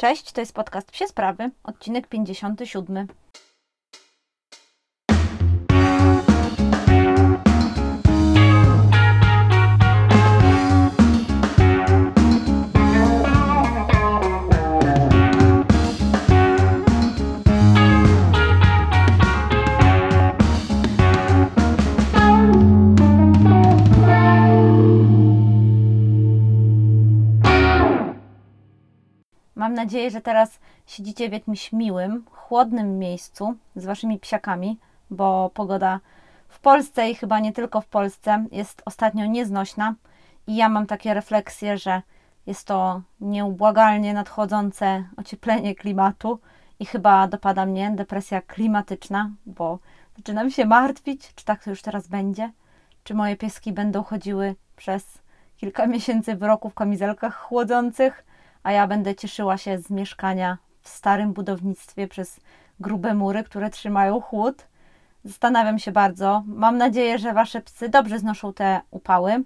[0.00, 3.06] Cześć, to jest podcast Psie Sprawy, odcinek 57.
[29.88, 34.78] nadzieję, że teraz siedzicie w jakimś miłym, chłodnym miejscu z waszymi psiakami,
[35.10, 36.00] bo pogoda
[36.48, 39.94] w Polsce i chyba nie tylko w Polsce jest ostatnio nieznośna
[40.46, 42.02] i ja mam takie refleksje, że
[42.46, 46.38] jest to nieubłagalnie nadchodzące ocieplenie klimatu
[46.80, 49.78] i chyba dopada mnie depresja klimatyczna, bo
[50.16, 52.52] zaczynam się martwić, czy tak to już teraz będzie,
[53.04, 55.18] czy moje pieski będą chodziły przez
[55.56, 58.27] kilka miesięcy w roku w kamizelkach chłodzących,
[58.62, 62.40] a ja będę cieszyła się z mieszkania w starym budownictwie przez
[62.80, 64.66] grube mury, które trzymają chłód.
[65.24, 66.42] Zastanawiam się bardzo.
[66.46, 69.44] Mam nadzieję, że wasze psy dobrze znoszą te upały.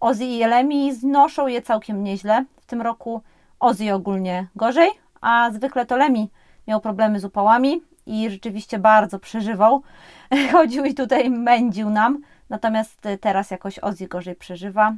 [0.00, 2.44] Ozzy i Elemi znoszą je całkiem nieźle.
[2.60, 3.22] W tym roku
[3.60, 6.30] Ozzy ogólnie gorzej, a zwykle to Lemi
[6.68, 9.82] miał problemy z upałami i rzeczywiście bardzo przeżywał.
[10.52, 14.94] Chodził i tutaj mędził nam, natomiast teraz jakoś Ozzy gorzej przeżywa.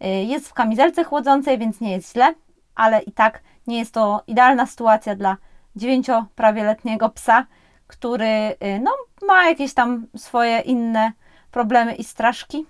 [0.00, 2.34] Jest w kamizelce chłodzącej, więc nie jest źle,
[2.78, 5.36] ale i tak nie jest to idealna sytuacja dla
[5.76, 7.46] dziewięcioprawie-letniego psa,
[7.86, 8.90] który no,
[9.26, 11.12] ma jakieś tam swoje inne
[11.50, 12.66] problemy i straszki,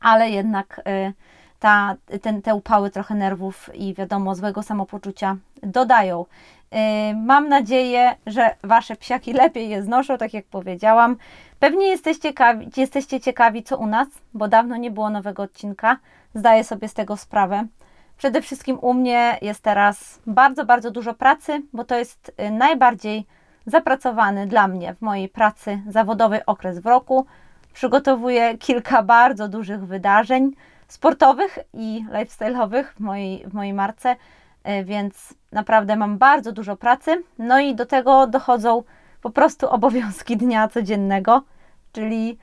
[0.00, 0.80] ale jednak
[1.58, 6.26] ta, ten, te upały trochę nerwów i wiadomo złego samopoczucia dodają.
[7.14, 11.16] Mam nadzieję, że Wasze psiaki lepiej je znoszą, tak jak powiedziałam.
[11.58, 15.96] Pewnie jesteście ciekawi, jesteście ciekawi, co u nas, bo dawno nie było nowego odcinka.
[16.34, 17.66] Zdaję sobie z tego sprawę.
[18.16, 23.26] Przede wszystkim u mnie jest teraz bardzo, bardzo dużo pracy, bo to jest najbardziej
[23.66, 27.26] zapracowany dla mnie w mojej pracy zawodowej okres w roku.
[27.72, 30.50] Przygotowuję kilka bardzo dużych wydarzeń
[30.88, 34.16] sportowych i lifestyle'owych w mojej, w mojej marce,
[34.84, 37.22] więc naprawdę mam bardzo dużo pracy.
[37.38, 38.82] No i do tego dochodzą
[39.22, 41.42] po prostu obowiązki dnia codziennego,
[41.92, 42.38] czyli,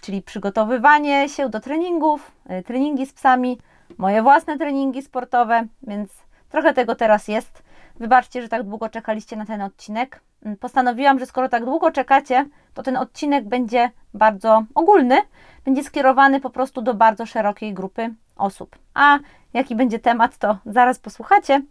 [0.00, 2.32] czyli przygotowywanie się do treningów,
[2.66, 3.58] treningi z psami,
[3.98, 6.10] moje własne treningi sportowe, więc
[6.48, 7.62] trochę tego teraz jest.
[7.96, 10.20] Wybaczcie, że tak długo czekaliście na ten odcinek.
[10.60, 15.16] Postanowiłam, że skoro tak długo czekacie, to ten odcinek będzie bardzo ogólny,
[15.64, 18.78] będzie skierowany po prostu do bardzo szerokiej grupy osób.
[18.94, 19.18] A
[19.54, 21.62] jaki będzie temat, to zaraz posłuchacie.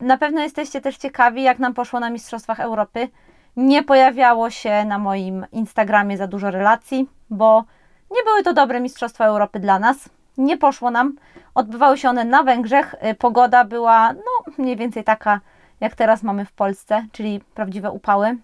[0.00, 3.08] Na pewno jesteście też ciekawi, jak nam poszło na Mistrzostwach Europy.
[3.56, 7.64] Nie pojawiało się na moim Instagramie za dużo relacji, bo
[8.10, 11.16] nie były to dobre Mistrzostwa Europy dla nas nie poszło nam.
[11.54, 12.94] Odbywały się one na Węgrzech.
[13.18, 15.40] Pogoda była no, mniej więcej taka,
[15.80, 18.36] jak teraz mamy w Polsce, czyli prawdziwe upały.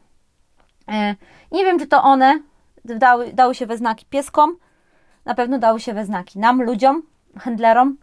[1.52, 2.38] Nie wiem, czy to one
[2.84, 4.56] dały, dały się we znaki pieskom.
[5.24, 7.02] Na pewno dały się we znaki nam, ludziom,
[7.38, 7.96] handlerom.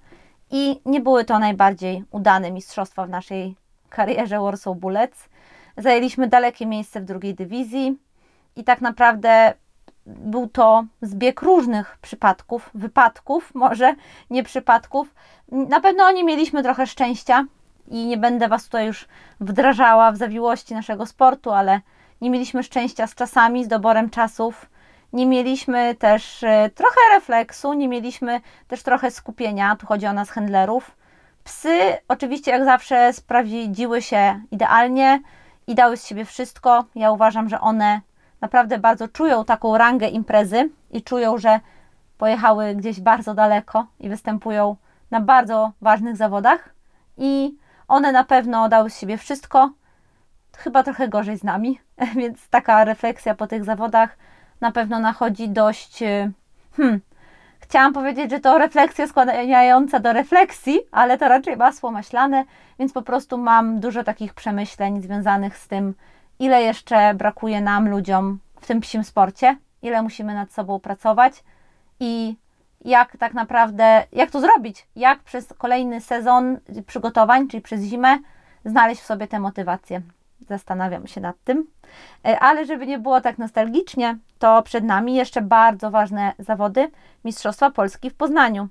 [0.51, 3.55] I nie były to najbardziej udane mistrzostwa w naszej
[3.89, 5.29] karierze Warsaw Bullets.
[5.77, 7.97] Zajęliśmy dalekie miejsce w drugiej dywizji
[8.55, 9.53] i tak naprawdę
[10.05, 13.95] był to zbieg różnych przypadków, wypadków, może
[14.29, 15.15] nie przypadków.
[15.51, 17.45] Na pewno nie mieliśmy trochę szczęścia
[17.87, 19.07] i nie będę Was tutaj już
[19.39, 21.81] wdrażała w zawiłości naszego sportu, ale
[22.21, 24.69] nie mieliśmy szczęścia z czasami, z doborem czasów.
[25.13, 29.75] Nie mieliśmy też e, trochę refleksu, nie mieliśmy też trochę skupienia.
[29.75, 30.91] Tu chodzi o nas handlerów.
[31.43, 35.21] Psy, oczywiście, jak zawsze, sprawdziły się idealnie
[35.67, 36.85] i dały z siebie wszystko.
[36.95, 38.01] Ja uważam, że one
[38.41, 41.59] naprawdę bardzo czują taką rangę imprezy i czują, że
[42.17, 44.75] pojechały gdzieś bardzo daleko i występują
[45.11, 46.69] na bardzo ważnych zawodach.
[47.17, 47.57] I
[47.87, 49.69] one na pewno dały z siebie wszystko,
[50.57, 51.79] chyba trochę gorzej z nami,
[52.19, 54.17] więc taka refleksja po tych zawodach
[54.61, 56.03] na pewno nachodzi dość.
[56.03, 56.31] E,
[56.77, 56.99] hmm,
[57.59, 62.43] chciałam powiedzieć, że to refleksja składająca do refleksji, ale to raczej masło maślane,
[62.79, 65.93] więc po prostu mam dużo takich przemyśleń związanych z tym,
[66.41, 71.43] ile jeszcze brakuje nam, ludziom, w tym psim sporcie, ile musimy nad sobą pracować
[71.99, 72.35] i
[72.85, 78.17] jak tak naprawdę, jak to zrobić, jak przez kolejny sezon przygotowań, czyli przez zimę,
[78.65, 80.01] znaleźć w sobie tę motywację.
[80.47, 81.67] Zastanawiam się nad tym.
[82.25, 86.91] E, ale żeby nie było tak nostalgicznie, to przed nami jeszcze bardzo ważne zawody
[87.25, 88.67] Mistrzostwa Polski w Poznaniu.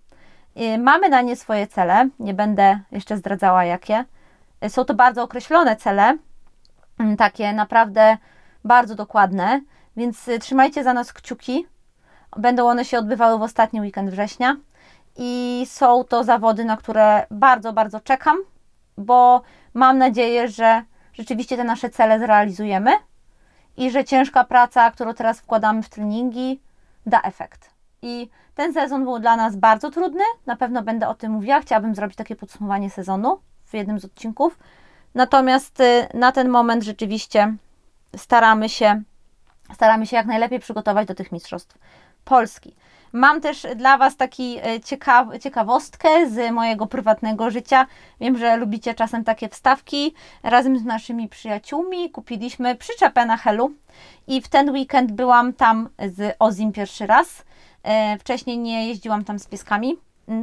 [0.56, 4.04] E, mamy na nie swoje cele, nie będę jeszcze zdradzała jakie.
[4.60, 6.18] E, są to bardzo określone cele,
[7.18, 8.16] takie naprawdę
[8.64, 9.60] bardzo dokładne,
[9.96, 11.66] więc y, trzymajcie za nas kciuki.
[12.36, 14.56] Będą one się odbywały w ostatni weekend września
[15.16, 18.36] i są to zawody, na które bardzo, bardzo czekam,
[18.98, 19.42] bo
[19.74, 20.82] mam nadzieję, że
[21.12, 22.90] rzeczywiście te nasze cele zrealizujemy
[23.76, 26.60] i że ciężka praca, którą teraz wkładamy w treningi,
[27.06, 27.70] da efekt.
[28.02, 31.60] I ten sezon był dla nas bardzo trudny, na pewno będę o tym mówiła.
[31.60, 34.58] Chciałabym zrobić takie podsumowanie sezonu w jednym z odcinków.
[35.14, 37.54] Natomiast y, na ten moment rzeczywiście
[38.16, 39.02] staramy się,
[39.74, 41.78] staramy się jak najlepiej przygotować do tych mistrzostw
[42.24, 42.74] Polski.
[43.12, 47.86] Mam też dla Was taki e, ciekaw, ciekawostkę z mojego prywatnego życia.
[48.20, 50.14] Wiem, że lubicie czasem takie wstawki.
[50.42, 53.72] Razem z naszymi przyjaciółmi kupiliśmy przyczepę na Helu
[54.26, 57.44] i w ten weekend byłam tam z Ozim pierwszy raz.
[57.82, 59.96] E, wcześniej nie jeździłam tam z pieskami.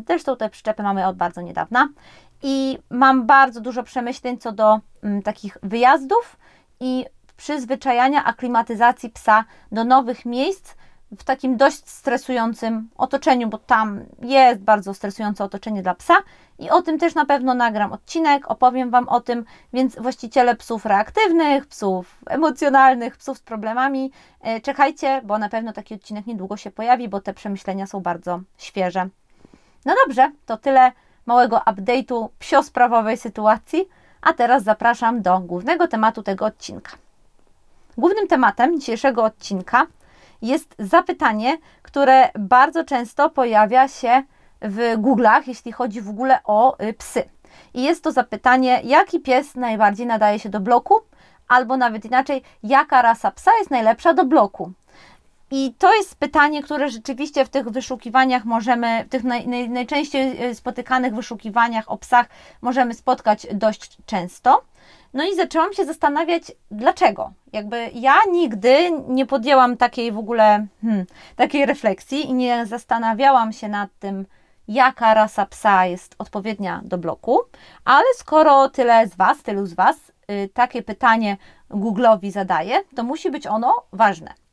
[0.07, 1.89] Zresztą te przyczepy mamy od bardzo niedawna.
[2.43, 6.37] I mam bardzo dużo przemyśleń co do m, mm, takich wyjazdów
[6.79, 7.05] i
[7.37, 10.73] przyzwyczajania aklimatyzacji psa do nowych miejsc,
[11.11, 16.15] w takim dość stresującym otoczeniu, bo tam jest bardzo stresujące otoczenie dla psa
[16.59, 20.85] i o tym też na pewno nagram odcinek, opowiem Wam o tym, więc właściciele psów
[20.85, 24.11] reaktywnych, psów emocjonalnych, psów z problemami,
[24.41, 28.39] e, czekajcie, bo na pewno taki odcinek niedługo się pojawi, bo te przemyślenia są bardzo
[28.57, 29.09] świeże.
[29.85, 30.91] No dobrze, to tyle
[31.27, 33.89] małego update'u psiosprawowej sytuacji,
[34.21, 36.91] a teraz zapraszam do głównego tematu tego odcinka.
[37.97, 39.87] Głównym tematem dzisiejszego odcinka
[40.41, 44.23] jest zapytanie, które bardzo często pojawia się
[44.61, 47.23] w Google'ach, jeśli chodzi w ogóle o y, psy.
[47.73, 50.95] I jest to zapytanie, jaki pies najbardziej nadaje się do bloku,
[51.47, 54.71] albo nawet inaczej, jaka rasa psa jest najlepsza do bloku.
[55.51, 60.45] I to jest pytanie, które rzeczywiście w tych wyszukiwaniach możemy, w tych naj, naj, najczęściej
[60.45, 62.29] y, spotykanych wyszukiwaniach o psach
[62.61, 64.61] możemy spotkać dość często.
[65.13, 67.31] No i zaczęłam się zastanawiać, dlaczego.
[67.53, 71.05] Jakby ja nigdy nie podjęłam takiej w ogóle hmm,
[71.35, 74.25] takiej refleksji i nie zastanawiałam się nad tym,
[74.67, 77.39] jaka rasa psa jest odpowiednia do bloku,
[77.85, 79.95] ale skoro tyle z Was, tylu z Was
[80.31, 81.37] y, takie pytanie
[81.69, 84.46] Google'owi zadaje, to musi być ono ważne.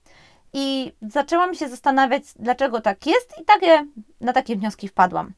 [0.57, 3.87] I zaczęłam się zastanawiać, dlaczego tak jest, i takie,
[4.21, 5.33] na takie wnioski wpadłam.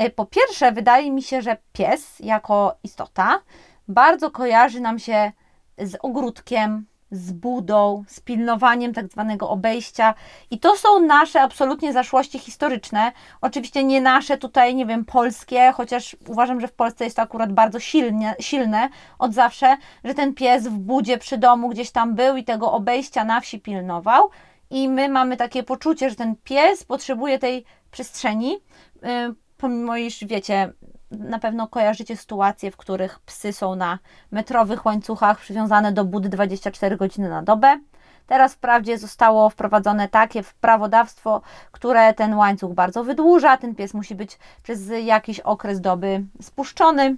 [0.00, 3.40] Y, po pierwsze, wydaje mi się, że pies jako istota
[3.88, 5.32] bardzo kojarzy nam się
[5.78, 10.14] z ogródkiem, z budą, z pilnowaniem tak zwanego obejścia.
[10.50, 13.12] I to są nasze absolutnie zaszłości historyczne.
[13.40, 17.52] Oczywiście nie nasze tutaj, nie wiem, polskie, chociaż uważam, że w Polsce jest to akurat
[17.52, 18.88] bardzo silnie, silne
[19.18, 23.24] od zawsze, że ten pies w budzie przy domu gdzieś tam był i tego obejścia
[23.24, 24.30] na wsi pilnował.
[24.70, 28.52] I my mamy takie poczucie, że ten pies potrzebuje tej przestrzeni,
[29.02, 30.72] yy, pomimo iż wiecie,
[31.10, 33.98] na pewno kojarzycie sytuacje, w których psy są na
[34.30, 37.80] metrowych łańcuchach przywiązane do budy 24 godziny na dobę.
[38.26, 43.56] Teraz wprawdzie zostało wprowadzone takie prawodawstwo, które ten łańcuch bardzo wydłuża.
[43.56, 47.16] Ten pies musi być przez jakiś okres doby spuszczony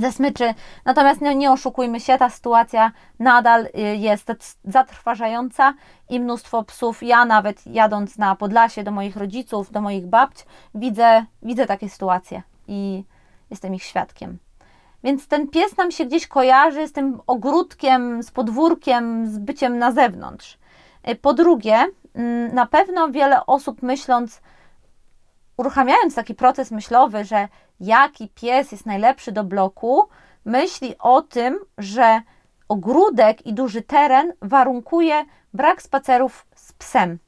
[0.00, 0.54] ze smyczy.
[0.84, 4.32] Natomiast nie, oszukujmy się, ta sytuacja nadal y, jest
[4.64, 5.74] zatrważająca
[6.08, 7.02] i mnóstwo psów.
[7.02, 12.42] Ja nawet jadąc na Podlasie do moich rodziców, do moich babć, widzę, widzę takie sytuacje
[12.68, 13.04] i
[13.50, 14.38] jestem ich świadkiem.
[15.04, 19.92] Więc ten pies nam się gdzieś kojarzy z tym ogródkiem, z podwórkiem, z byciem na
[19.92, 20.58] zewnątrz.
[21.08, 24.40] Y, po drugie, mm, na pewno wiele osób myśląc,
[25.56, 27.48] uruchamiając taki proces myślowy, że
[27.80, 30.08] jaki pies jest najlepszy do bloku,
[30.44, 32.20] myśli o tym, że
[32.68, 35.24] ogródek i duży teren warunkuje
[35.54, 37.18] brak spacerów z psem.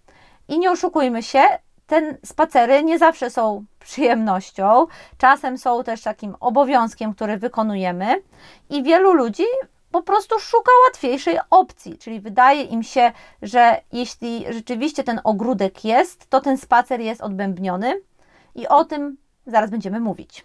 [0.48, 1.42] I nie oszukujmy się,
[1.86, 4.86] te spacery nie zawsze są przyjemnością,
[5.18, 8.22] czasem są też takim obowiązkiem, który wykonujemy,
[8.70, 9.44] i wielu ludzi
[9.90, 13.12] po prostu szuka łatwiejszej opcji, czyli wydaje im się,
[13.42, 18.00] że jeśli rzeczywiście ten ogródek jest, to ten spacer jest odbębniony
[18.56, 20.44] i o tym zaraz będziemy mówić.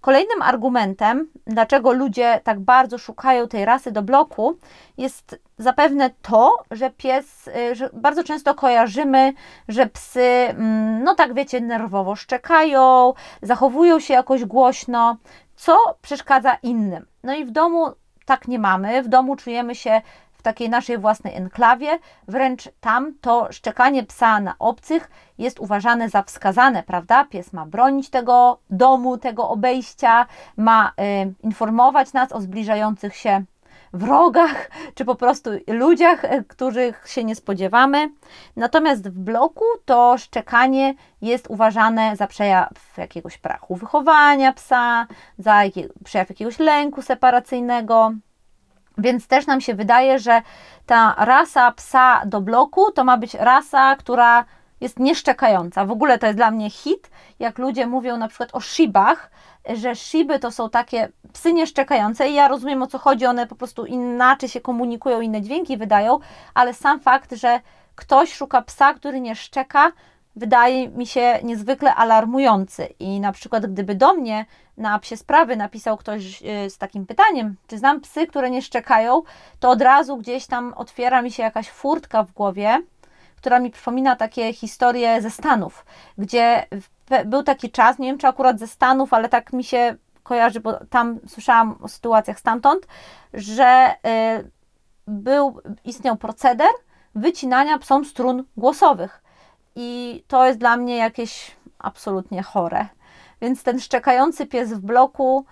[0.00, 4.58] Kolejnym argumentem, dlaczego ludzie tak bardzo szukają tej rasy do bloku,
[4.98, 9.32] jest zapewne to, że pies, y, że bardzo często kojarzymy,
[9.68, 15.16] że psy, mm, no tak wiecie, nerwowo szczekają, zachowują się jakoś głośno,
[15.56, 17.06] co przeszkadza innym.
[17.22, 17.86] No i w domu
[18.26, 19.02] tak nie mamy.
[19.02, 20.02] W domu czujemy się
[20.46, 21.98] takiej naszej własnej enklawie,
[22.28, 27.24] wręcz tam to szczekanie psa na obcych jest uważane za wskazane, prawda?
[27.24, 30.26] Pies ma bronić tego domu, tego obejścia,
[30.56, 33.44] ma y, informować nas o zbliżających się
[33.92, 38.10] wrogach, czy po prostu ludziach, y, których się nie spodziewamy.
[38.56, 45.06] Natomiast w bloku to szczekanie jest uważane za przejaw jakiegoś braku wychowania psa,
[45.38, 45.62] za
[46.04, 48.12] przejaw jakiegoś lęku separacyjnego.
[48.98, 50.42] Więc też nam się wydaje, że
[50.86, 54.44] ta rasa psa do bloku to ma być rasa, która
[54.80, 55.84] jest nieszczekająca.
[55.84, 59.30] W ogóle to jest dla mnie hit, jak ludzie mówią na przykład o shibach,
[59.74, 63.54] że shiby to są takie psy nieszczekające i ja rozumiem o co chodzi, one po
[63.54, 66.18] prostu inaczej się komunikują, inne dźwięki wydają,
[66.54, 67.60] ale sam fakt, że
[67.94, 69.92] ktoś szuka psa, który nie szczeka,
[70.36, 72.86] wydaje mi się niezwykle alarmujący.
[72.98, 77.56] I na przykład, gdyby do mnie na psie sprawy napisał ktoś y, z takim pytaniem,
[77.66, 79.22] czy znam psy, które nie szczekają,
[79.60, 82.82] to od razu gdzieś tam otwiera mi się jakaś furtka w głowie,
[83.36, 85.86] która mi przypomina takie historie ze Stanów,
[86.18, 86.66] gdzie
[87.26, 90.72] był taki czas, nie wiem czy akurat ze Stanów, ale tak mi się kojarzy, bo
[90.90, 92.86] tam słyszałam o sytuacjach stamtąd,
[93.34, 93.94] że
[94.40, 94.50] y,
[95.06, 96.68] był, istniał proceder
[97.14, 99.25] wycinania psom strun głosowych.
[99.76, 102.86] I to jest dla mnie jakieś absolutnie chore.
[103.40, 105.44] Więc ten szczekający pies w bloku,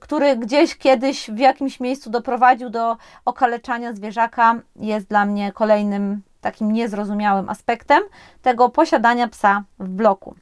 [0.00, 6.72] który gdzieś kiedyś w jakimś miejscu doprowadził do okaleczania zwierzaka, jest dla mnie kolejnym takim
[6.72, 8.02] niezrozumiałym aspektem
[8.42, 10.34] tego posiadania psa w bloku.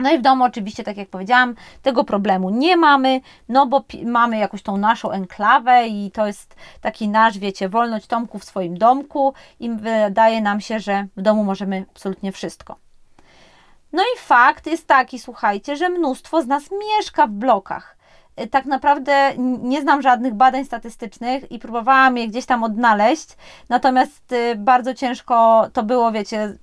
[0.00, 4.38] No i w domu oczywiście, tak jak powiedziałam, tego problemu nie mamy, no bo mamy
[4.38, 9.34] jakąś tą naszą enklawę i to jest taki nasz, wiecie, wolność Tomku w swoim domku
[9.60, 12.76] i wydaje nam się, że w domu możemy absolutnie wszystko.
[13.92, 17.96] No i fakt jest taki, słuchajcie, że mnóstwo z nas mieszka w blokach.
[18.40, 23.28] Y, tak naprawdę nie znam żadnych badań statystycznych i próbowałam je gdzieś tam odnaleźć,
[23.68, 26.58] natomiast y, bardzo ciężko to było, wiecie,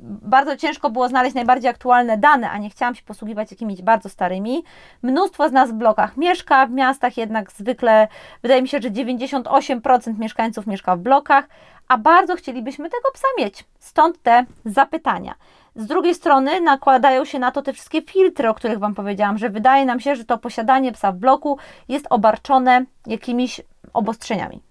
[0.00, 4.64] bardzo ciężko było znaleźć najbardziej aktualne dane, a nie chciałam się posługiwać jakimiś bardzo starymi.
[5.02, 8.08] Mnóstwo z nas w blokach mieszka, w miastach jednak zwykle,
[8.42, 11.48] wydaje mi się, że 98% mieszkańców mieszka w blokach,
[11.88, 13.64] a bardzo chcielibyśmy tego psa mieć.
[13.78, 15.34] Stąd te zapytania.
[15.76, 19.50] Z drugiej strony nakładają się na to te wszystkie filtry, o których Wam powiedziałam, że
[19.50, 23.60] wydaje nam się, że to posiadanie psa w bloku jest obarczone jakimiś
[23.92, 24.65] obostrzeniami.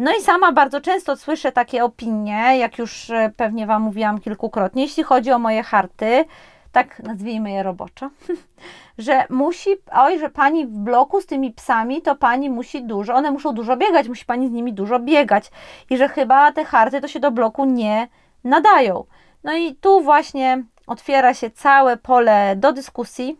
[0.00, 4.82] No i sama bardzo często słyszę takie opinie, jak już e, pewnie Wam mówiłam kilkukrotnie,
[4.82, 6.24] jeśli chodzi o moje harty,
[6.72, 8.10] tak nazwijmy je roboczo,
[8.98, 13.30] że musi, oj, że pani w bloku z tymi psami, to pani musi dużo, one
[13.30, 15.50] muszą dużo biegać, musi pani z nimi dużo biegać
[15.90, 18.08] i że chyba te harty to się do bloku nie
[18.44, 19.04] nadają.
[19.44, 23.38] No i tu właśnie otwiera się całe pole do dyskusji,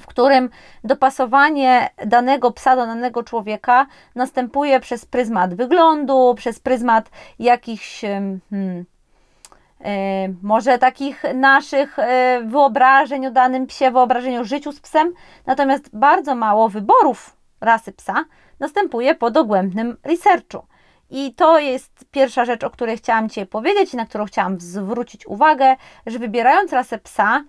[0.00, 0.50] w którym
[0.84, 8.00] dopasowanie danego psa do danego człowieka następuje przez pryzmat wyglądu, przez pryzmat jakichś
[8.50, 8.84] hmm,
[10.42, 15.12] może takich naszych e, wyobrażeń o danym psie, wyobrażeń o życiu z psem,
[15.46, 18.24] natomiast bardzo mało wyborów rasy psa
[18.60, 20.66] następuje po dogłębnym researchu.
[21.10, 25.26] I to jest pierwsza rzecz, o której chciałam Cię powiedzieć i na którą chciałam zwrócić
[25.26, 27.44] uwagę, że wybierając rasę psa,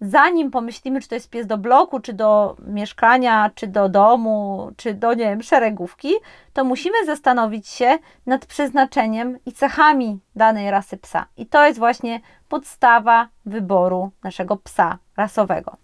[0.00, 4.94] zanim pomyślimy, czy to jest pies do bloku, czy do mieszkania, czy do domu, czy
[4.94, 6.14] do, nie wiem, szeregówki,
[6.52, 11.26] to musimy zastanowić się nad przeznaczeniem i cechami danej rasy psa.
[11.36, 15.76] I to jest właśnie podstawa wyboru naszego psa rasowego.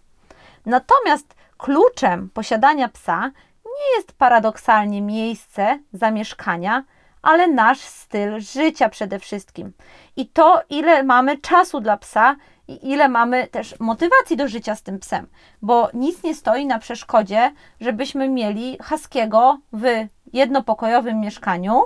[0.66, 3.30] Natomiast kluczem posiadania psa
[3.64, 6.84] nie jest paradoksalnie miejsce zamieszkania,
[7.22, 9.72] ale nasz styl życia przede wszystkim.
[10.16, 12.36] I to, ile mamy czasu dla psa
[12.68, 15.26] i ile mamy też motywacji do życia z tym psem,
[15.62, 19.84] bo nic nie stoi na przeszkodzie, żebyśmy mieli haskiego w
[20.32, 21.82] jednopokojowym mieszkaniu,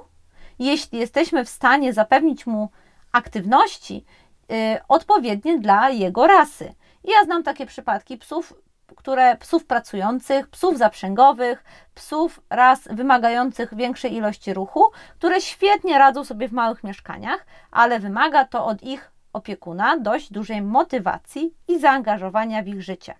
[0.58, 2.70] jeśli jesteśmy w stanie zapewnić mu
[3.12, 4.04] aktywności
[4.49, 4.56] yy,
[4.88, 6.75] odpowiednie dla jego rasy.
[7.04, 8.54] ja znam takie przypadki psów,
[8.97, 14.85] które psów pracujących, psów zaprzęgowych, psów raz wymagających większej ilości ruchu,
[15.18, 20.62] które świetnie radzą sobie w małych mieszkaniach, ale wymaga to od ich opiekuna dość dużej
[20.62, 23.14] motywacji i zaangażowania w ich życie.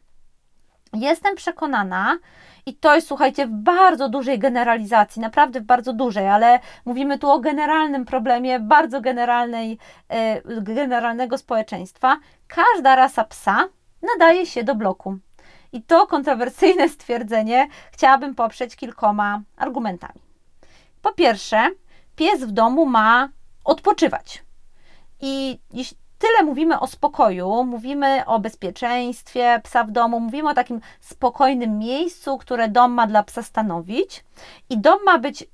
[0.93, 2.19] Jestem przekonana,
[2.67, 7.31] i to jest, słuchajcie, w bardzo dużej generalizacji, naprawdę w bardzo dużej, ale mówimy tu
[7.31, 9.79] o generalnym problemie, bardzo generalnej,
[10.47, 12.19] yy, generalnego społeczeństwa.
[12.47, 13.69] Każda rasa psa
[14.03, 15.19] nadaje się do bloku.
[15.73, 20.21] I to kontrowersyjne stwierdzenie chciałabym poprzeć kilkoma argumentami.
[21.03, 21.71] Po pierwsze,
[22.17, 23.29] pies w domu ma
[23.65, 24.45] odpoczywać.
[25.21, 30.81] I jeśli tyle mówimy o spokoju, mówimy o bezpieczeństwie psa w domu, mówimy o takim
[31.01, 34.25] spokojnym miejscu, które dom ma dla psa stanowić,
[34.71, 35.45] i dom ma być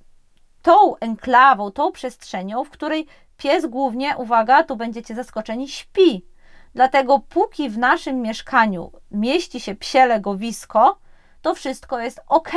[0.62, 3.06] tą enklawą, tą przestrzenią, w której
[3.36, 6.26] pies głównie, uwaga, tu będziecie zaskoczeni, śpi.
[6.74, 10.98] Dlatego póki w naszym mieszkaniu mieści się psie legowisko,
[11.42, 12.52] to wszystko jest ok.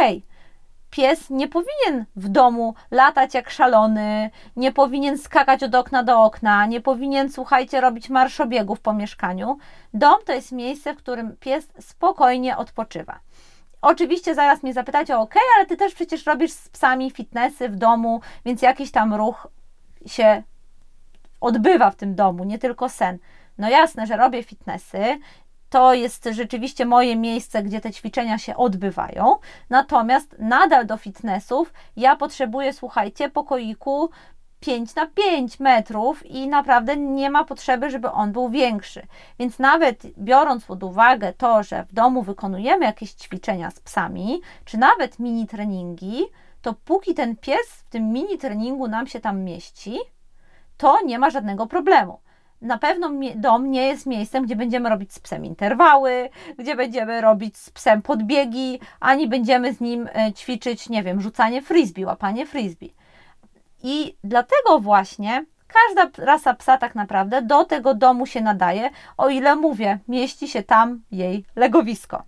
[0.89, 6.65] Pies nie powinien w domu latać jak szalony, nie powinien skakać od okna do okna,
[6.65, 9.57] nie powinien, słuchajcie, robić marszobiegów po mieszkaniu.
[9.93, 13.19] Dom to jest miejsce, w którym pies spokojnie odpoczywa.
[13.81, 18.21] Oczywiście zaraz mnie zapytacie, ok, ale ty też przecież robisz z psami fitnessy w domu,
[18.45, 19.47] więc jakiś tam ruch
[20.05, 20.43] się
[21.41, 23.17] odbywa w tym domu, nie tylko sen.
[23.57, 25.19] No jasne, że robię fitnessy,
[25.69, 29.35] to jest rzeczywiście moje miejsce, gdzie te ćwiczenia się odbywają.
[29.69, 34.09] Natomiast nadal do fitnessów ja potrzebuję, słuchajcie, pokoiku
[34.59, 39.01] 5 na 5 metrów i naprawdę nie ma potrzeby, żeby on był większy.
[39.39, 44.77] Więc nawet biorąc pod uwagę to, że w domu wykonujemy jakieś ćwiczenia z psami, czy
[44.77, 46.25] nawet mini treningi,
[46.61, 49.99] to póki ten pies w tym mini treningu nam się tam mieści,
[50.77, 52.19] to nie ma żadnego problemu
[52.61, 57.57] na pewno dom nie jest miejscem, gdzie będziemy robić z psem interwały, gdzie będziemy robić
[57.57, 62.93] z psem podbiegi, ani będziemy z nim e, ćwiczyć, nie wiem, rzucanie frisbee, łapanie frisbee.
[63.83, 69.55] I dlatego właśnie każda rasa psa tak naprawdę do tego domu się nadaje, o ile
[69.55, 72.23] mówię, mieści się tam jej legowisko.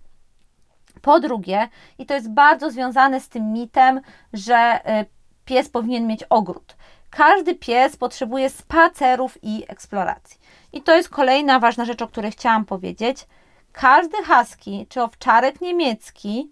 [1.02, 1.68] Po drugie,
[1.98, 4.00] i to jest bardzo związane z tym mitem,
[4.32, 5.04] że e,
[5.44, 6.76] pies powinien mieć ogród.
[7.10, 10.40] Każdy pies potrzebuje spacerów i eksploracji.
[10.72, 13.26] I to jest kolejna ważna rzecz, o której chciałam powiedzieć.
[13.72, 16.50] Każdy husky, czy owczarek niemiecki,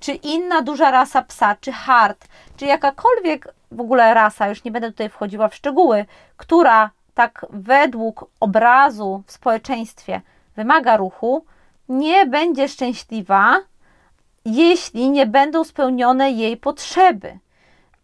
[0.00, 4.90] czy inna duża rasa psa, czy hard, czy jakakolwiek w ogóle rasa, już nie będę
[4.90, 6.04] tutaj wchodziła w szczegóły,
[6.36, 10.20] która tak według obrazu w społeczeństwie
[10.56, 11.44] wymaga ruchu,
[11.88, 13.58] nie będzie szczęśliwa,
[14.44, 17.38] jeśli nie będą spełnione jej potrzeby.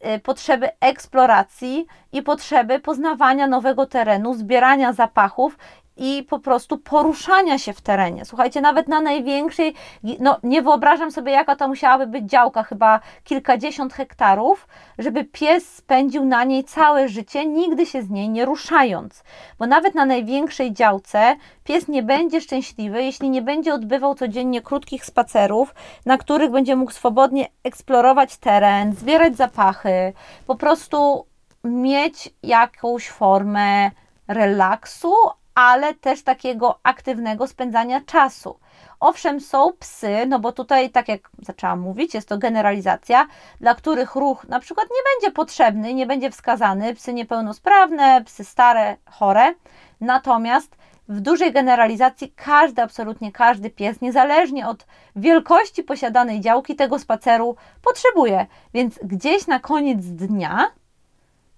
[0.05, 5.59] Y, potrzeby eksploracji i potrzeby poznawania nowego terenu, zbierania zapachów
[5.97, 8.25] i po prostu poruszania się w terenie.
[8.25, 9.75] Słuchajcie, nawet na największej,
[10.21, 16.25] no nie wyobrażam sobie, jaka to musiałaby być działka, chyba kilkadziesiąt hektarów, żeby pies spędził
[16.25, 19.23] na niej całe życie, nigdy się z niej nie ruszając.
[19.59, 25.05] Bo nawet na największej działce pies nie będzie szczęśliwy, jeśli nie będzie odbywał codziennie krótkich
[25.05, 25.75] spacerów,
[26.07, 30.12] na których będzie mógł swobodnie eksplorować teren, zbierać zapachy,
[30.47, 31.26] po prostu
[31.65, 33.91] mieć jakąś formę
[34.29, 35.12] relaksu,
[35.57, 38.59] ale też takiego aktywnego spędzania czasu.
[39.01, 43.27] Owszem, są psy, no bo tutaj, tak jak zaczęłam mówić, jest to generalizacja,
[43.61, 48.97] dla których ruch na przykład nie będzie potrzebny, nie będzie wskazany, psy niepełnosprawne, psy stare,
[49.11, 49.54] chore.
[50.00, 50.76] Natomiast
[51.09, 58.47] w dużej generalizacji każdy, absolutnie każdy pies, niezależnie od wielkości posiadanej działki, tego spaceru potrzebuje.
[58.75, 60.71] Więc gdzieś na koniec dnia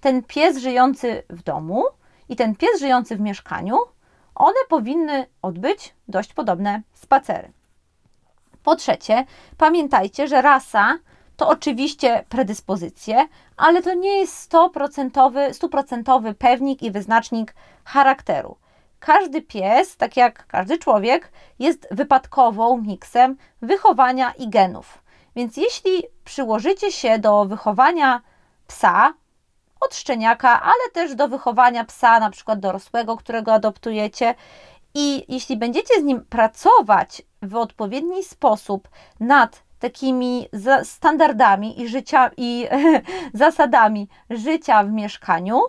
[0.00, 1.84] ten pies żyjący w domu
[2.28, 3.76] i ten pies żyjący w mieszkaniu,
[4.38, 7.52] one powinny odbyć dość podobne spacery.
[8.62, 9.24] Po trzecie,
[9.58, 10.98] pamiętajcie, że rasa
[11.36, 18.56] to oczywiście predyspozycje, ale to nie jest stuprocentowy, stuprocentowy pewnik i wyznacznik charakteru.
[19.00, 25.02] Każdy pies, tak jak każdy człowiek, jest wypadkową miksem wychowania i genów.
[25.36, 28.20] Więc jeśli przyłożycie się do wychowania
[28.66, 29.14] psa,
[29.80, 34.34] od szczeniaka, ale też do wychowania psa, na przykład dorosłego, którego adoptujecie.
[34.94, 38.88] I jeśli będziecie z nim pracować w odpowiedni sposób
[39.20, 40.48] nad takimi
[40.82, 42.68] standardami i życia i
[43.34, 45.60] zasadami życia w mieszkaniu,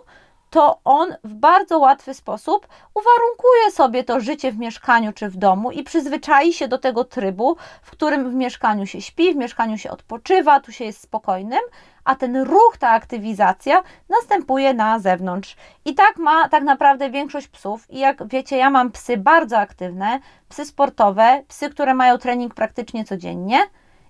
[0.50, 5.70] to on w bardzo łatwy sposób uwarunkuje sobie to życie w mieszkaniu czy w domu
[5.70, 9.90] i przyzwyczai się do tego trybu, w którym w mieszkaniu się śpi, w mieszkaniu się
[9.90, 11.60] odpoczywa, tu się jest spokojnym,
[12.04, 15.56] a ten ruch, ta aktywizacja następuje na zewnątrz.
[15.84, 17.90] I tak ma tak naprawdę większość psów.
[17.90, 23.04] I jak wiecie, ja mam psy bardzo aktywne, psy sportowe, psy, które mają trening praktycznie
[23.04, 23.58] codziennie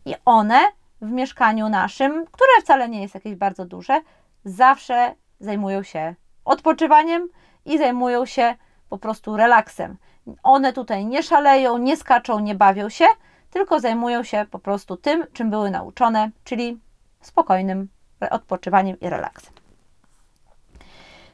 [0.04, 0.60] i one
[1.00, 4.00] w mieszkaniu naszym, które wcale nie jest jakieś bardzo duże,
[4.44, 6.14] zawsze zajmują się
[6.50, 7.28] odpoczywaniem
[7.64, 8.54] i zajmują się
[8.88, 9.96] po prostu relaksem.
[10.42, 13.06] One tutaj nie szaleją, nie skaczą, nie bawią się,
[13.50, 16.80] tylko zajmują się po prostu tym, czym były nauczone, czyli
[17.20, 17.88] spokojnym
[18.30, 19.54] odpoczywaniem i relaksem.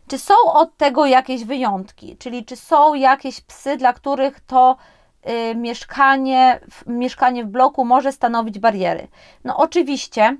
[0.08, 2.16] Czy są od tego jakieś wyjątki?
[2.16, 4.76] Czyli czy są jakieś psy, dla których to
[5.50, 9.08] y, mieszkanie, mieszkanie w bloku może stanowić bariery?
[9.44, 10.36] No oczywiście,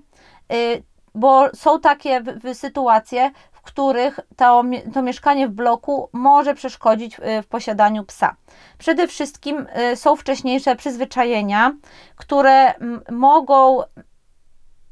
[0.53, 0.83] y,
[1.15, 2.23] bo są takie
[2.55, 8.37] sytuacje, w których to, to mieszkanie w bloku może przeszkodzić w, w posiadaniu psa.
[8.79, 11.73] Przede wszystkim y, są wcześniejsze przyzwyczajenia,
[12.17, 12.75] które
[13.11, 13.83] mogą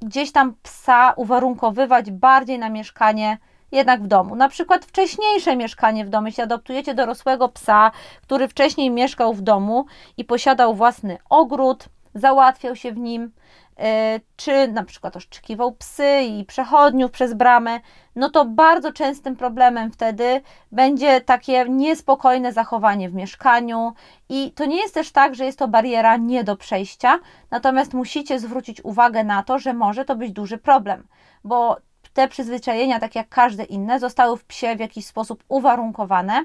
[0.02, 3.38] gdzieś tam psa uwarunkowywać bardziej na mieszkanie
[3.72, 4.36] jednak w domu.
[4.36, 7.90] Na przykład wcześniejsze mieszkanie w domu, jeśli adoptujecie dorosłego psa,
[8.22, 13.30] który wcześniej mieszkał w domu i posiadał własny ogród, załatwiał się w nim,
[13.78, 17.80] E, czy na przykład oszczekiwał psy i przechodniów przez bramę,
[18.16, 20.40] no to bardzo częstym problemem wtedy
[20.72, 23.92] będzie takie niespokojne zachowanie w mieszkaniu.
[24.28, 27.18] I to nie jest też tak, że jest to bariera nie do przejścia,
[27.50, 31.06] natomiast musicie zwrócić uwagę na to, że może to być duży problem,
[31.44, 31.76] bo
[32.12, 36.44] te przyzwyczajenia, tak jak każde inne, zostały w psie w jakiś sposób uwarunkowane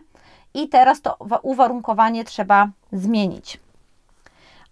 [0.54, 3.60] i teraz to uwarunkowanie trzeba zmienić.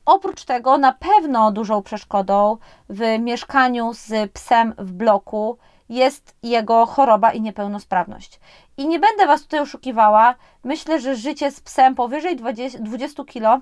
[0.07, 2.57] Oprócz tego, na pewno dużą przeszkodą
[2.89, 5.57] w mieszkaniu z psem w bloku
[5.89, 8.39] jest jego choroba i niepełnosprawność.
[8.77, 10.35] I nie będę Was tutaj oszukiwała.
[10.63, 13.61] Myślę, że życie z psem powyżej 20, 20 kg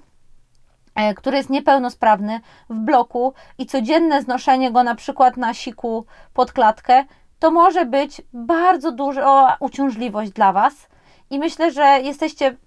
[1.16, 7.04] który jest niepełnosprawny w bloku i codzienne znoszenie go na przykład na siku pod klatkę,
[7.40, 10.88] to może być bardzo duża uciążliwość dla Was.
[11.30, 12.58] I myślę, że jesteście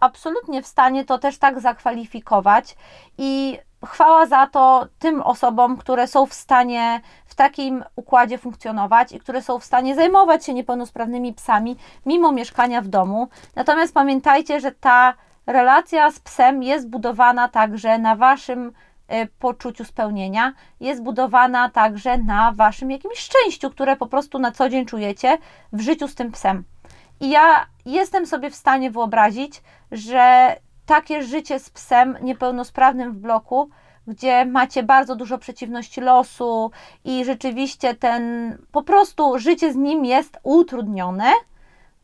[0.00, 2.76] absolutnie w stanie to też tak zakwalifikować
[3.18, 9.20] i chwała za to tym osobom, które są w stanie w takim układzie funkcjonować i
[9.20, 13.28] które są w stanie zajmować się niepełnosprawnymi psami mimo mieszkania w domu.
[13.56, 15.14] Natomiast pamiętajcie, że ta
[15.46, 18.72] relacja z psem jest budowana także na waszym
[19.08, 24.68] e, poczuciu spełnienia, jest budowana także na waszym jakimś szczęściu, które po prostu na co
[24.68, 25.38] dzień czujecie
[25.72, 26.64] w życiu z tym psem.
[27.20, 33.70] I ja jestem sobie w stanie wyobrazić, że takie życie z psem niepełnosprawnym w bloku,
[34.06, 36.70] gdzie macie bardzo dużo przeciwności losu
[37.04, 41.32] i rzeczywiście ten po prostu życie z nim jest utrudnione,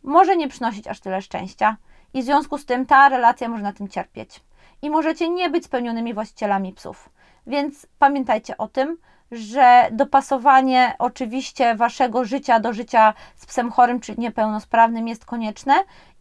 [0.02, 1.76] może nie przynosić aż tyle szczęścia
[2.14, 4.40] i w związku z tym ta relacja może na tym cierpieć.
[4.82, 7.08] I możecie nie być spełnionymi właścicielami psów.
[7.46, 8.96] Więc pamiętajcie o tym,
[9.32, 15.74] że dopasowanie oczywiście waszego życia do życia z psem chorym czy niepełnosprawnym jest konieczne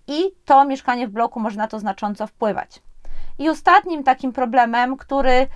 [0.08, 2.82] i to mieszkanie w bloku może na to znacząco wpływać.
[3.40, 5.48] I ostatnim takim problemem, który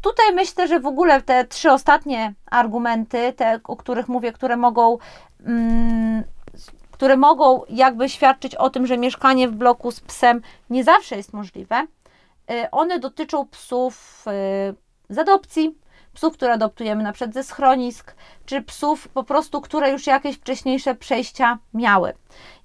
[0.00, 4.98] tutaj myślę, że w ogóle te trzy ostatnie argumenty, te, o których mówię, które mogą
[5.46, 6.24] mm,
[6.90, 11.32] które mogą jakby świadczyć o tym, że mieszkanie w bloku z psem nie zawsze jest
[11.32, 11.86] możliwe.
[12.50, 14.24] Y, one dotyczą psów
[15.10, 15.78] y, z adopcji,
[16.16, 18.14] psów, które adoptujemy na przykład ze schronisk,
[18.46, 22.12] czy psów po prostu, które już jakieś wcześniejsze przejścia miały.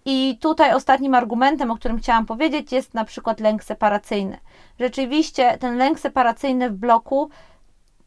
[0.06, 4.38] I tutaj ostatnim argumentem, o którym chciałam powiedzieć, jest na przykład lęk separacyjny.
[4.80, 7.30] Rzeczywiście ten lęk separacyjny w bloku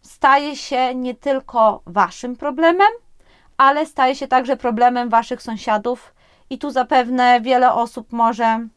[0.02, 2.92] staje się nie tylko waszym problemem,
[3.56, 6.14] ale staje się także problemem waszych sąsiadów,
[6.50, 8.68] i tu zapewne wiele osób może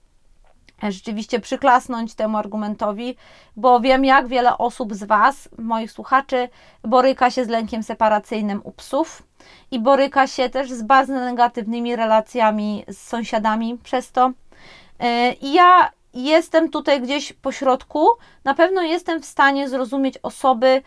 [0.84, 3.16] rzeczywiście przyklasnąć temu argumentowi,
[3.56, 6.50] bo wiem, jak wiele osób z Was, moich słuchaczy,
[6.84, 9.24] boryka się z lękiem separacyjnym u psów
[9.72, 14.28] i boryka się też z bardzo negatywnymi relacjami z sąsiadami przez to.
[15.04, 18.08] Y, I ja jestem tutaj gdzieś po środku.
[18.44, 20.82] Na pewno jestem w stanie zrozumieć osoby,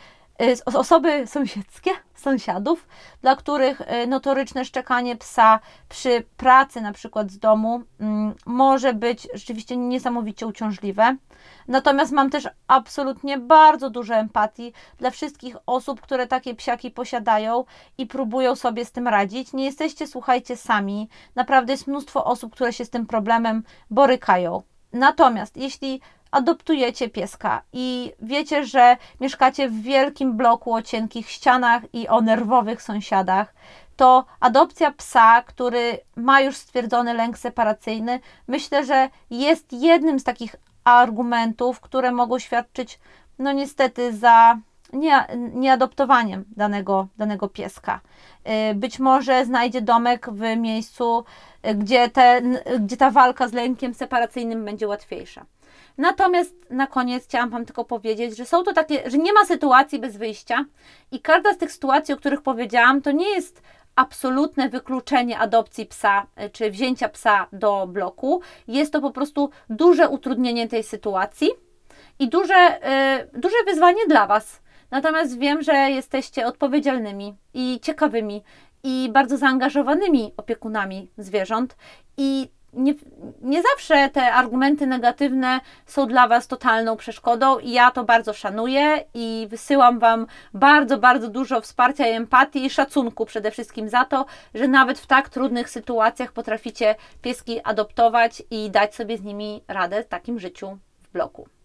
[0.65, 2.89] osoby sąsiedzkie, sąsiadów,
[3.23, 9.29] dla których y, notoryczne szczekanie psa przy pracy, na przykład z domu, mm, może być
[9.35, 11.17] rzeczywiście niesamowicie uciążliwe.
[11.69, 17.65] Natomiast mam też absolutnie bardzo dużo empatii dla wszystkich osób, które takie psiaki posiadają
[17.99, 19.53] i próbują sobie z tym radzić.
[19.53, 21.09] Nie jesteście, słuchajcie, sami.
[21.35, 24.63] Naprawdę jest mnóstwo osób, które się z tym problemem borykają.
[24.93, 26.01] Natomiast jeśli
[26.31, 32.83] adoptujecie pieska i wiecie, że mieszkacie w wielkim bloku o cienkich ścianach i o nerwowych
[32.83, 33.55] sąsiadach,
[33.97, 40.57] to adopcja psa, który ma już stwierdzony lęk separacyjny, myślę, że jest jednym z takich
[40.85, 42.99] argumentów, które mogą świadczyć,
[43.39, 44.59] no niestety, za
[44.93, 48.01] nie, nieadoptowaniem danego, danego pieska.
[48.71, 51.25] Y, być może znajdzie domek w miejscu,
[51.75, 55.45] gdzie, ten, gdzie ta walka z lękiem separacyjnym będzie łatwiejsza.
[55.99, 59.99] Natomiast na koniec chciałam Wam tylko powiedzieć, że są to takie, że nie ma sytuacji
[59.99, 60.65] bez wyjścia
[61.13, 63.63] i każda z tych sytuacji, o których powiedziałam, to nie jest
[63.97, 68.41] absolutne wykluczenie adopcji psa e, czy wzięcia psa do bloku.
[68.69, 71.51] Jest to po prostu duże utrudnienie tej sytuacji
[72.19, 72.81] i duże,
[73.33, 74.63] yy, duże wyzwanie dla Was.
[74.91, 78.43] Natomiast wiem, że jesteście odpowiedzialnymi i ciekawymi
[78.83, 81.77] i bardzo zaangażowanymi opiekunami zwierząt
[82.17, 82.95] i nie,
[83.43, 89.05] nie zawsze te argumenty negatywne są dla Was totalną przeszkodą i ja to bardzo szanuję
[89.15, 94.27] i wysyłam Wam bardzo, bardzo dużo wsparcia i empatii i szacunku przede wszystkim za to,
[94.55, 100.03] że nawet w tak trudnych sytuacjach potraficie pieski adoptować i dać sobie z nimi radę
[100.03, 101.60] w takim życiu w bloku.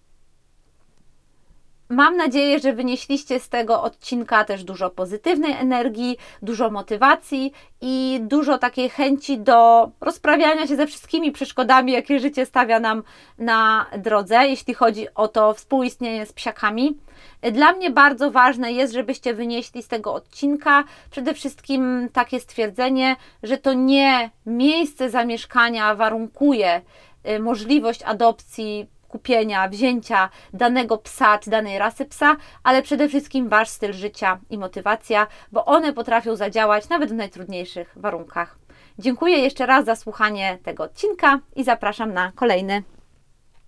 [1.89, 8.57] Mam nadzieję, że wynieśliście z tego odcinka też dużo pozytywnej energii, dużo motywacji i dużo
[8.57, 13.03] takiej chęci do rozprawiania się ze wszystkimi przeszkodami, jakie życie stawia nam
[13.37, 16.97] na drodze, jeśli chodzi o to współistnienie z psiakami.
[17.51, 23.57] Dla mnie bardzo ważne jest, żebyście wynieśli z tego odcinka przede wszystkim takie stwierdzenie, że
[23.57, 26.81] to nie miejsce zamieszkania warunkuje
[27.29, 33.69] y, możliwość adopcji skupienia, wzięcia danego psa czy danej rasy psa, ale przede wszystkim Wasz
[33.69, 38.57] styl życia i motywacja, bo one potrafią zadziałać nawet w najtrudniejszych warunkach.
[38.99, 42.83] Dziękuję jeszcze raz za słuchanie tego odcinka i zapraszam na kolejny.